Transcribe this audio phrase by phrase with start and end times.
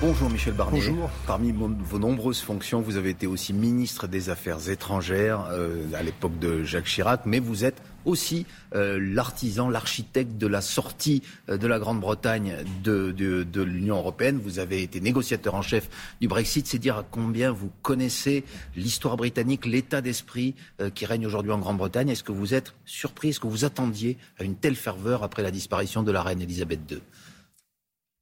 [0.00, 0.78] Bonjour Michel Barnier.
[0.78, 1.10] Bonjour.
[1.26, 6.38] Parmi vos nombreuses fonctions, vous avez été aussi ministre des Affaires étrangères euh, à l'époque
[6.38, 11.66] de Jacques Chirac, mais vous êtes aussi euh, l'artisan, l'architecte de la sortie euh, de
[11.66, 14.38] la Grande-Bretagne de, de l'Union européenne.
[14.40, 15.88] Vous avez été négociateur en chef
[16.20, 16.68] du Brexit.
[16.68, 18.44] C'est dire à combien vous connaissez
[18.76, 20.54] l'histoire britannique, l'état d'esprit
[20.94, 22.10] qui règne aujourd'hui en Grande-Bretagne.
[22.10, 25.50] Est-ce que vous êtes surpris, est-ce que vous attendiez à une telle ferveur après la
[25.50, 26.98] disparition de la reine Elisabeth II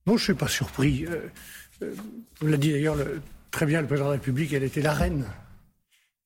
[0.07, 1.05] Non, je ne suis pas surpris.
[1.05, 1.29] Euh,
[2.41, 2.97] vous l'a dit d'ailleurs
[3.51, 5.25] très bien le président de la République, elle était la reine.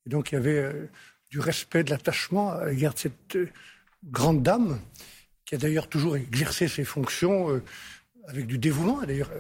[0.07, 0.89] Et donc il y avait euh,
[1.31, 3.49] du respect, de l'attachement à l'égard de cette euh,
[4.05, 4.81] grande dame,
[5.45, 7.61] qui a d'ailleurs toujours exercé ses fonctions
[8.29, 9.03] avec du dévouement.
[9.03, 9.31] D'ailleurs,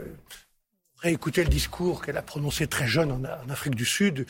[0.98, 4.26] réécouter le discours qu'elle a prononcé très jeune en, Afrique du Sud,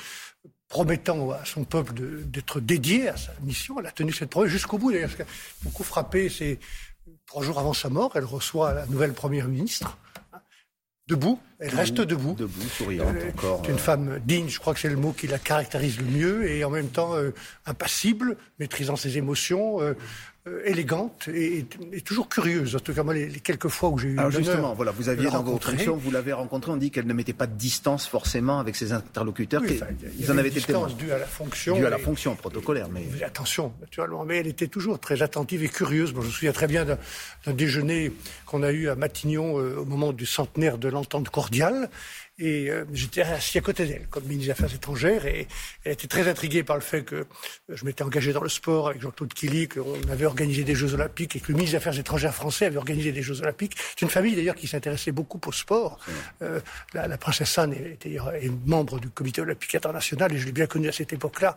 [0.69, 1.95] promettant à son peuple
[2.27, 3.80] d'être dédié à sa mission.
[3.80, 4.93] Elle a tenu cette promesse jusqu'au bout.
[4.93, 5.27] D'ailleurs, ce qui a
[5.62, 6.59] beaucoup frappé, c'est
[7.27, 9.99] trois jours avant sa mort, elle reçoit la nouvelle première ministre
[11.10, 11.38] debout.
[11.59, 12.34] Elle reste debout.
[12.38, 13.62] Debout, souriante euh, encore.
[13.65, 13.79] C'est une euh.
[13.79, 16.71] femme digne, je crois que c'est le mot qui la caractérise le mieux, et en
[16.71, 17.35] même temps euh,
[17.66, 19.95] impassible, maîtrisant ses émotions, euh,
[20.65, 21.66] élégante et,
[22.05, 22.74] toujours curieuse.
[22.77, 24.19] En tout cas, moi, les, quelques fois où j'ai eu.
[24.19, 25.59] Alors justement, voilà, vous aviez dans vos
[25.97, 29.63] vous l'avez rencontrée, on dit qu'elle ne mettait pas de distance forcément avec ses interlocuteurs.
[29.63, 29.80] Oui,
[30.19, 31.77] Ils en avaient été distance due à la fonction.
[31.77, 33.05] Due à la fonction protocolaire, mais.
[33.24, 36.13] Attention, naturellement, mais elle était toujours très attentive et curieuse.
[36.13, 38.13] Bon, je me souviens très bien d'un déjeuner
[38.47, 41.91] qu'on a eu à Matignon euh, au moment du centenaire de l'entente cordiale.
[42.41, 45.27] Et euh, j'étais assis à côté d'elle comme ministre des Affaires étrangères.
[45.27, 45.46] Et
[45.85, 47.27] elle était très intriguée par le fait que
[47.69, 51.37] je m'étais engagé dans le sport avec Jean-Claude Killy, qu'on avait organisé des Jeux Olympiques
[51.37, 53.77] et que le ministre des Affaires étrangères français avait organisé des Jeux Olympiques.
[53.91, 55.99] C'est une famille d'ailleurs qui s'intéressait beaucoup au sport.
[56.41, 56.60] Euh,
[56.95, 60.93] la, princesse Anne est membre du Comité olympique international et je l'ai bien connue à
[60.93, 61.57] cette époque-là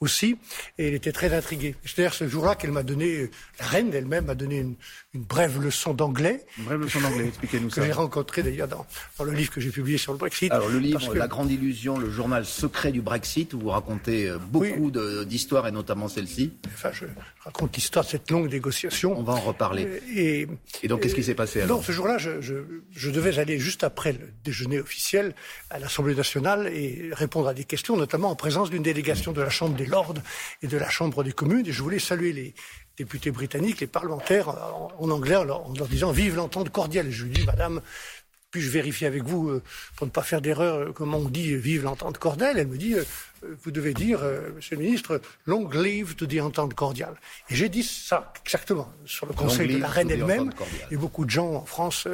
[0.00, 0.38] aussi.
[0.78, 1.76] Et elle était très intriguée.
[1.84, 3.30] C'est d'ailleurs ce jour-là qu'elle m'a donné,
[3.60, 4.76] la reine elle-même m'a donné une,
[5.12, 6.46] une, brève leçon d'anglais.
[6.56, 7.82] Une brève leçon d'anglais, expliquez-nous ça.
[7.82, 8.86] Que j'ai rencontré d'ailleurs dans,
[9.18, 10.52] dans le livre que j'ai publié sur le Brexit.
[10.52, 14.38] Alors le livre, La Grande Illusion, le journal secret du Brexit, où vous racontez euh,
[14.38, 14.92] beaucoup
[15.24, 16.52] d'histoires et notamment celle-ci.
[16.72, 17.06] Enfin, je
[17.40, 19.18] raconte l'histoire de cette longue négociation.
[19.18, 20.00] On va en reparler.
[20.14, 20.46] Et,
[20.84, 22.54] et donc, qu'est-ce qui s'est passé alors Non, ce jour-là, je, je,
[22.92, 25.34] je, devais aller juste après le déjeuner officiel
[25.70, 29.50] à l'Assemblée nationale et répondre à des questions, notamment en présence d'une délégation de la
[29.50, 30.14] Chambre des Lords
[30.62, 31.66] et de la Chambre des communes.
[31.66, 32.54] Et je voulais saluer les
[32.96, 37.08] députés britanniques, les parlementaires, en, anglais, en leur, en leur disant Vive l'entente cordiale.
[37.08, 37.80] Et je lui dis, Madame,
[38.52, 39.62] puis-je vérifier avec vous, euh,
[39.96, 42.76] pour ne pas faire d'erreur, euh, comment on dit euh, vive l'entente cordiale Elle me
[42.76, 42.94] dit,
[43.64, 44.20] vous devez dire,
[44.54, 47.14] Monsieur le ministre, long live to the entente cordiale.
[47.50, 50.52] Et j'ai dit ça exactement sur le conseil de la reine elle-même.
[50.92, 52.06] Et beaucoup de gens en France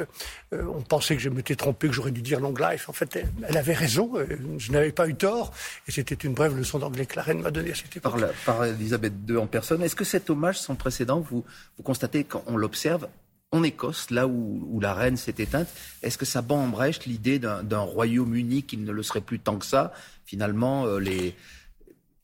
[0.51, 2.89] ont pensé que je m'étais trompé, que j'aurais dû dire long life.
[2.89, 4.11] En fait, elle, avait raison.
[4.57, 5.53] je n'avais pas eu tort.
[5.87, 8.19] Et c'était une brève leçon d'anglais que la reine m'a donnée à cette époque.
[8.19, 9.83] Par, par Elisabeth II en personne.
[9.83, 11.45] Est-ce que cet hommage sans précédent, vous,
[11.77, 13.07] vous constatez qu'on l'observe
[13.51, 15.67] en Écosse, là où, la reine s'est éteinte,
[16.03, 19.57] est-ce que ça bat en brèche l'idée d'un Royaume-Uni qui ne le serait plus tant
[19.57, 19.91] que ça?
[20.25, 21.35] Finalement, euh, les,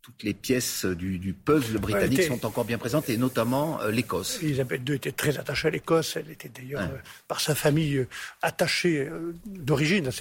[0.04, 4.40] toutes les pièces du, puzzle britannique sont encore bien présentes, et notamment euh, l'Écosse.
[4.44, 6.16] Elisabeth II était très attachée à l'Écosse.
[6.16, 6.98] Elle était d'ailleurs, euh,
[7.28, 8.06] par sa famille,
[8.44, 9.10] attachée
[9.48, 10.12] d'origine à,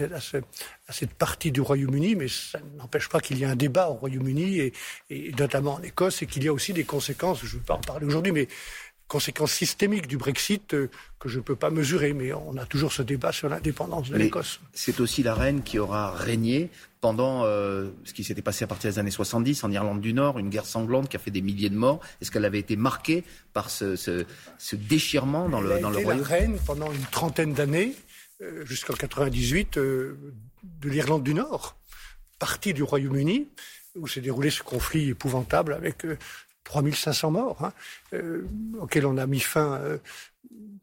[0.91, 4.59] cette partie du Royaume-Uni, mais ça n'empêche pas qu'il y ait un débat au Royaume-Uni,
[4.59, 4.72] et,
[5.10, 7.75] et, notamment en Écosse, et qu'il y a aussi des conséquences, je ne vais pas
[7.75, 8.48] en parler aujourd'hui, mais
[9.09, 10.88] conséquences systémiques du Brexit euh,
[11.19, 14.16] que je ne peux pas mesurer, mais on a toujours ce débat sur l'indépendance de
[14.16, 14.60] l'Écosse.
[14.72, 16.70] C'est aussi la reine qui aura régné
[17.00, 20.38] pendant euh, ce qui s'était passé à partir des années 70 en Irlande du Nord,
[20.38, 22.00] une guerre sanglante qui a fait des milliers de morts.
[22.20, 24.25] Est-ce qu'elle avait été marquée par ce,
[24.72, 27.94] déchirement dans le, dans le royaume la reine pendant une trentaine d'années,
[28.41, 30.16] euh, jusqu'en 98, de
[30.84, 31.76] l'Irlande du Nord,
[32.38, 33.48] partie du Royaume-Uni,
[33.97, 36.04] où s'est déroulé ce conflit épouvantable avec
[36.64, 37.72] 3500 morts, hein,
[38.14, 38.47] euh,
[38.80, 39.98] auxquels on a mis fin euh,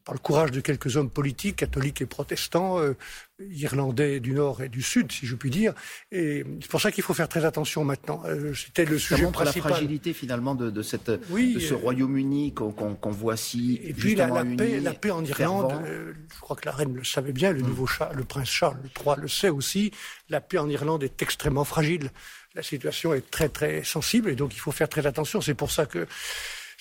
[0.04, 2.98] par le courage de quelques hommes politiques, catholiques et protestants, euh,
[3.40, 5.74] irlandais du Nord et du Sud, si je puis dire.
[6.12, 8.24] Et c'est pour ça qu'il faut faire très attention maintenant.
[8.56, 13.80] C'était le sujet montre la fragilité finalement de, cette, de ce Royaume-Uni qu'on voit si
[13.84, 17.34] Et puis la, paix, la paix en Irlande, je crois que la reine le savait
[17.34, 17.68] bien, le mm.
[17.68, 19.92] nouveau le prince Charles III le sait aussi,
[20.30, 22.10] la paix en Irlande est extrêmement fragile
[22.54, 25.42] la situation est très très sensible et donc il faut faire très attention.
[25.42, 26.08] C'est pour ça que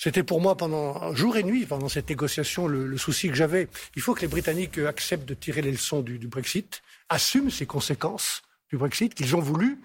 [0.01, 3.67] c'était pour moi pendant jour et nuit, pendant cette négociation, le, souci que j'avais.
[3.95, 8.41] Il faut que les Britanniques acceptent de tirer les leçons du, Brexit, assument ces conséquences
[8.71, 9.79] du Brexit qu'ils ont voulu.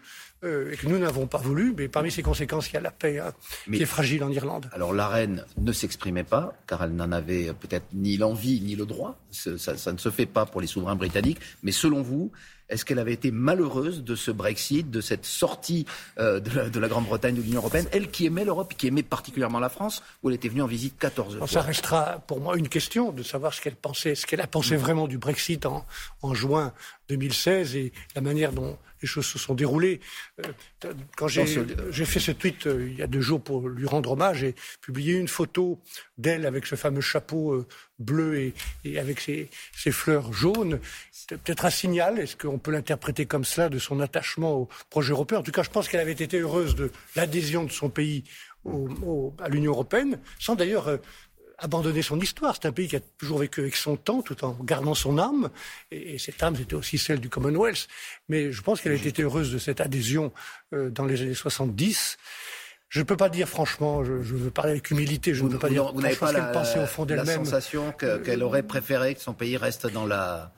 [0.44, 2.90] Euh, et que nous n'avons pas voulu, mais parmi ces conséquences, il y a la
[2.90, 3.32] paix hein,
[3.64, 4.68] qui est fragile en Irlande.
[4.72, 8.84] Alors la reine ne s'exprimait pas, car elle n'en avait peut-être ni l'envie ni le
[8.84, 9.18] droit.
[9.30, 11.40] Ça, ça, ne se fait pas pour les souverains britanniques.
[11.62, 12.30] Mais selon vous,
[12.68, 15.86] Est-ce qu'elle avait été malheureuse de ce Brexit, de cette sortie
[16.18, 19.68] euh, de, la, Grande-Bretagne de l'Union européenne Elle qui aimait l'Europe, qui aimait particulièrement la
[19.68, 23.12] France, ou elle était venue en visite 14 fois Ça restera pour moi une question
[23.12, 25.86] de savoir ce qu'elle pensait, ce qu'elle a pensé vraiment du Brexit en,
[26.22, 26.72] en juin
[27.08, 30.00] 2016 et la manière dont les choses se sont déroulées.
[30.44, 31.44] Euh, quand j'ai
[32.04, 35.14] fait ce tweet euh, il y a deux jours pour lui rendre hommage, j'ai publié
[35.14, 35.80] une photo
[36.18, 37.66] d'elle avec ce fameux chapeau euh,
[37.98, 38.52] bleu
[38.84, 39.48] et, avec ses,
[39.90, 40.80] fleurs jaunes.
[41.12, 45.12] C'est peut-être un signal, est-ce qu'on peut l'interpréter comme cela, de son attachement au projet
[45.12, 45.38] européen?
[45.38, 48.24] En tout cas, je pense qu'elle avait été heureuse de l'adhésion de son pays
[49.38, 50.98] à l'Union européenne, sans d'ailleurs
[51.58, 52.54] abandonner son histoire.
[52.54, 55.50] C'est un pays qui a toujours vécu avec son temps, tout en gardant son âme.
[55.90, 57.88] Et, cette âme, c'était aussi celle du Commonwealth.
[58.28, 60.32] Mais je pense qu'elle a été heureuse de cette adhésion
[60.72, 62.18] euh, dans les années 70.
[62.88, 65.68] Je ne peux pas dire franchement, je, veux parler avec humilité, je ne peux pas
[65.68, 67.26] dire vous n'avez pas la, au fond d'elle-même.
[67.26, 70.52] La sensation qu'elle aurait préféré que son pays reste dans la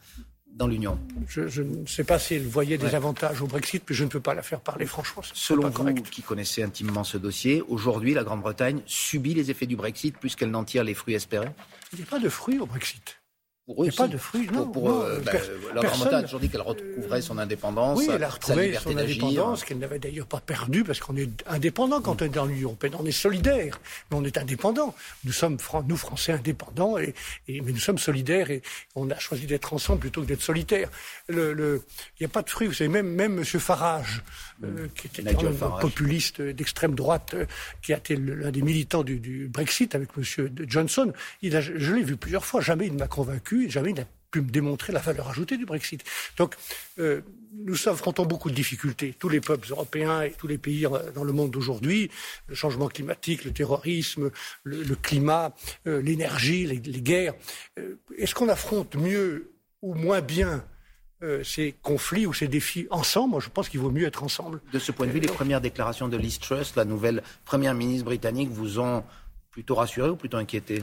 [0.59, 4.05] dans l'Union je, ne sais pas si elle voyait des avantages au Brexit, mais je
[4.05, 5.23] ne peux pas la faire parler franchement.
[5.33, 10.17] Selon vous, qui connaissez intimement ce dossier, aujourd'hui, la Grande-Bretagne subit les effets du Brexit
[10.19, 11.51] puisqu'elle n'en tire les fruits espérés?
[11.93, 13.21] Il n'y a pas de fruits au Brexit.
[13.69, 14.67] Pour eux, pas de fruits, non.
[14.67, 15.33] Pour, euh, bah,
[15.83, 17.99] a toujours dit qu'elle retrouverait son indépendance.
[17.99, 22.01] Oui, elle a retrouvé son indépendance, qu'elle n'avait d'ailleurs pas perdue, parce qu'on est indépendant
[22.01, 22.95] quand on est dans l'Union européenne.
[22.99, 23.79] On est solidaire,
[24.11, 24.95] mais on est indépendant.
[25.25, 27.13] Nous sommes, nous, Français, indépendants, et,
[27.47, 28.63] mais nous sommes solidaires, et
[28.95, 30.89] on a choisi d'être ensemble plutôt que d'être solitaires.
[31.29, 31.83] Il
[32.21, 32.69] n'y a pas de fruits.
[32.69, 33.45] Vous savez, même, même M.
[33.45, 34.23] Farage,
[34.65, 34.89] euh, mm.
[34.95, 37.45] qui était un populiste d'extrême droite, euh,
[37.83, 40.25] qui a été l'un des militants du, Brexit avec M.
[40.67, 41.13] Johnson,
[41.43, 44.07] il a, je l'ai vu plusieurs fois, jamais il ne m'a convaincu jamais il n'a
[44.31, 46.05] pu me démontrer la valeur ajoutée du Brexit.
[46.37, 46.55] Donc,
[46.99, 47.23] euh,
[47.53, 51.33] nous affrontons beaucoup de difficultés, tous les peuples européens et tous les pays dans le
[51.33, 52.11] monde d'aujourd'hui,
[52.47, 54.31] le changement climatique, le terrorisme,
[54.65, 55.55] le, climat,
[55.87, 57.35] euh, l'énergie, les, guerres.
[57.79, 59.51] Euh, est-ce qu'on affronte mieux
[59.83, 60.65] ou moins bien
[61.43, 63.33] ces conflits ou ces défis ensemble?
[63.33, 64.61] Moi, je pense qu'il vaut mieux être ensemble.
[64.73, 68.05] De ce point de vue, les premières déclarations de Liz Truss, la nouvelle première ministre
[68.05, 69.03] britannique, vous ont
[69.51, 70.81] plutôt rassuré ou plutôt inquiété?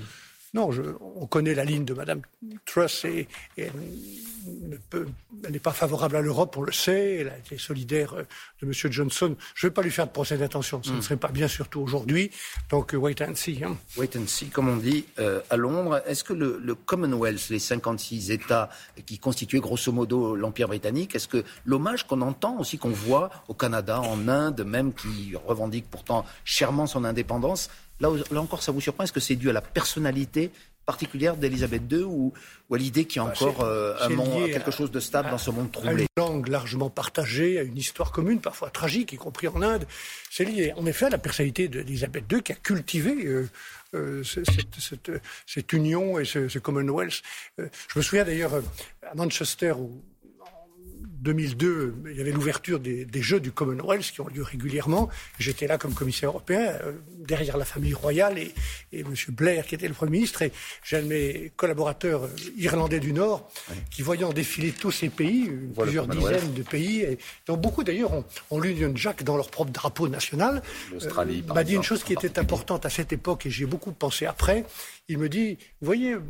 [0.56, 0.70] Non,
[1.18, 2.22] on connaît la ligne de Mme
[2.66, 7.18] Truss et, elle n'est pas favorable à l'Europe, on le sait.
[7.18, 8.24] Elle a été solidaire euh,
[8.62, 8.74] de M.
[8.92, 9.36] Johnson.
[9.54, 10.82] Je ne vais pas lui faire de procès d'intention.
[10.82, 11.02] Ce ne hmm.
[11.02, 12.32] serait pas bien, surtout aujourd'hui.
[12.70, 13.64] Donc, euh, wait and see.
[13.64, 13.76] Hein.
[13.98, 16.02] Wait and see, comme on dit euh, à Londres.
[16.06, 18.70] Est-ce que le, le, Commonwealth, les 56 États
[19.06, 23.54] qui constituaient grosso modo l'Empire britannique, est-ce que l'hommage qu'on entend aussi, qu'on voit au
[23.54, 27.70] Canada, en Inde, même qui revendique pourtant chèrement son indépendance,
[28.00, 30.52] Là, encore, ça vous surprend Est-ce que c'est dû à la personnalité
[30.86, 32.34] particulière d'Elisabeth II ou,
[32.72, 35.50] à l'idée qu'il y a bah, encore euh, un quelque chose de stable dans ce
[35.50, 36.04] monde troublé?
[36.04, 39.86] une langue largement partagée, à une histoire commune, parfois tragique, y compris en Inde.
[40.30, 43.50] C'est lié en effet à la personnalité d'Elisabeth II qui a cultivé euh,
[43.96, 47.22] euh, cette, union et ce, Commonwealth.
[47.58, 47.64] je
[47.96, 48.54] me souviens d'ailleurs
[49.02, 50.04] à Manchester où
[51.26, 55.10] 2002, il y avait l'ouverture des, Jeux du Commonwealth qui ont lieu régulièrement.
[55.40, 58.54] J'étais là comme commissaire européen, euh, derrière la famille royale et,
[58.94, 59.14] et M.
[59.30, 60.44] Blair qui était le Premier ministre.
[60.44, 60.52] Et
[60.84, 63.50] j'ai un de mes collaborateurs euh, irlandais du Nord
[63.90, 67.18] qui, voyant défiler tous ces pays, plusieurs dizaines de pays, et,
[67.48, 68.12] dont beaucoup d'ailleurs
[68.52, 70.62] ont, l'Union Jack dans leur propre drapeau national,
[70.94, 74.28] euh, m'a dit une chose qui était importante à cette époque et j'ai beaucoup pensé
[74.28, 74.64] après.
[75.08, 76.22] Il me dit, vous voyez, M.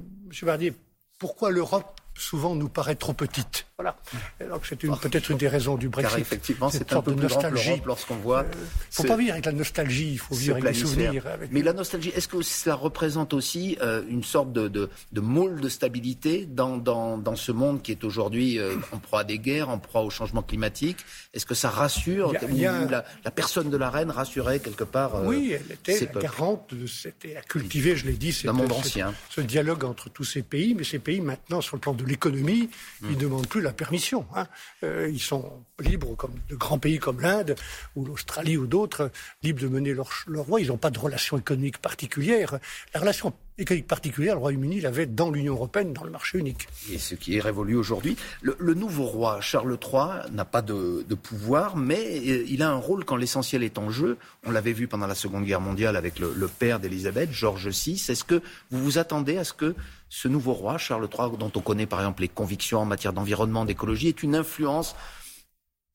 [0.44, 0.74] Bardier,
[1.20, 3.66] pourquoi l'Europe souvent nous paraît trop petite?
[3.78, 3.98] Voilà.
[4.40, 6.12] Alors c'est peut-être une des raisons du Brexit.
[6.12, 8.46] Car effectivement, c'est un peu de nostalgie lorsqu'on voit.
[8.50, 11.26] Il euh, faut pas vivre avec la nostalgie, il faut vivre avec des souvenirs.
[11.52, 15.60] Mais la nostalgie, est-ce que cela représente aussi euh, une sorte de, de, de, moule
[15.60, 19.40] de stabilité dans, dans, dans ce monde qui est aujourd'hui euh, en proie à des
[19.40, 21.00] guerres, en proie au changement climatique?
[21.34, 26.10] Est-ce que ça rassure la, personne de la reine rassurait quelque part Oui, elle était
[26.14, 29.14] la garante, c'était à cultiver, je l'ai dit, c'est monde ancien.
[29.30, 32.70] Ce dialogue entre tous ces pays, mais ces pays maintenant sur le plan de l'économie,
[33.02, 33.18] ils ne hmm.
[33.18, 34.26] demandent plus la permission.
[34.36, 34.48] Hein.
[34.84, 37.56] Euh, ils sont libres, comme de grands pays comme l'Inde
[37.96, 39.12] ou l'Australie ou d'autres,
[39.44, 40.46] libres de mener leur, leur.
[40.60, 42.60] Ils n'ont pas de relation économique particulière.
[42.94, 46.68] La relation économique particulière, le Royaume-Uni l'avait dans l'Union européenne, dans le marché unique.
[46.92, 48.18] Et ce qui est révolu aujourd'hui.
[48.42, 53.06] Le, nouveau roi, Charles III, n'a pas de, pouvoir, mais euh, il a un rôle
[53.06, 54.18] quand l'essentiel est en jeu.
[54.46, 58.04] On l'avait vu pendant la Seconde Guerre mondiale avec le, père d'Élisabeth, George VI.
[58.10, 59.76] Est-ce que vous vous attendez à ce que
[60.10, 63.66] ce nouveau roi, Charles III, dont on connaît par exemple les convictions en matière d'environnement,
[63.66, 64.96] d'écologie, est une influence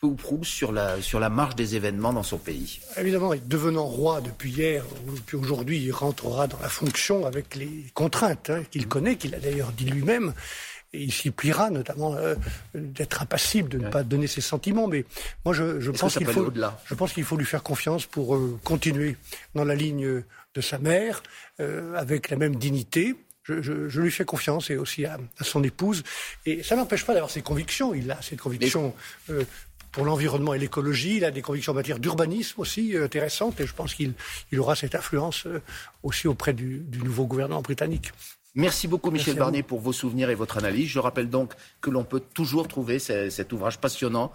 [0.00, 2.80] peu ou prou sur la, sur la marche des événements dans son pays.
[2.96, 8.50] Évidemment, devenant roi depuis hier, depuis aujourd'hui, il rentrera dans la fonction avec les contraintes
[8.50, 10.32] hein, qu'il connaît, qu'il a d'ailleurs dit lui-même.
[10.92, 12.34] Et il s'y pliera, notamment euh,
[12.74, 14.88] d'être impassible, de ne pas donner ses sentiments.
[14.88, 15.04] Mais
[15.44, 16.50] moi, je, je pense qu'il faut,
[16.84, 19.16] je pense qu'il faut lui faire confiance pour euh, continuer
[19.54, 21.22] dans la ligne de sa mère,
[21.60, 23.14] euh, avec la même dignité,
[23.44, 26.02] je, lui fais confiance et aussi à, son épouse.
[26.46, 27.94] Et ça n'empêche pas d'avoir ses convictions.
[27.94, 28.94] Il a ses convictions
[29.92, 31.16] pour l'environnement et l'écologie.
[31.16, 33.60] Il a des convictions en matière d'urbanisme aussi euh, intéressantes.
[33.60, 34.14] Et je pense qu'il
[34.58, 35.60] aura cette influence euh,
[36.02, 38.12] aussi auprès du, nouveau gouvernement britannique.
[38.56, 40.88] Merci beaucoup Michel Barnier pour vos souvenirs et votre analyse.
[40.88, 44.32] Je rappelle donc que l'on peut toujours trouver cet ouvrage passionnant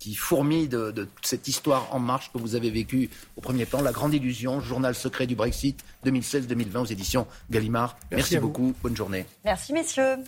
[0.00, 3.92] qui fourmille de, cette histoire en marche que vous avez vécue au premier plan, La
[3.92, 7.96] Grande Illusion, journal secret du Brexit 2016-2020 aux éditions Gallimard.
[8.10, 9.26] Merci beaucoup, bonne journée.
[9.44, 10.16] Merci messieurs.